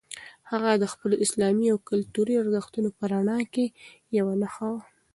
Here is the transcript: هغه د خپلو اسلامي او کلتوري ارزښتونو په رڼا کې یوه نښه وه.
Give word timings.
هغه 0.51 0.69
د 0.81 0.85
خپلو 0.93 1.15
اسلامي 1.25 1.67
او 1.73 1.77
کلتوري 1.89 2.33
ارزښتونو 2.37 2.89
په 2.97 3.03
رڼا 3.13 3.39
کې 3.53 3.65
یوه 4.17 4.33
نښه 4.41 4.67
وه. 4.73 4.81